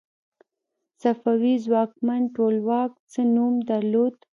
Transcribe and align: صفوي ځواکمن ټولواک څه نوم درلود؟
صفوي 1.01 1.53
ځواکمن 1.65 2.21
ټولواک 2.35 2.91
څه 3.11 3.21
نوم 3.33 3.53
درلود؟ 3.69 4.15